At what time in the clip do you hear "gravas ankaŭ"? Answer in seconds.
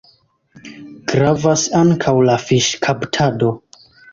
1.11-2.15